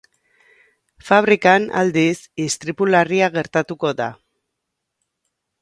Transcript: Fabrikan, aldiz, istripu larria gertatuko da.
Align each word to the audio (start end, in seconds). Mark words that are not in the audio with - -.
Fabrikan, 1.09 1.67
aldiz, 1.83 2.15
istripu 2.47 2.89
larria 2.95 3.31
gertatuko 3.39 3.93
da. 4.03 4.09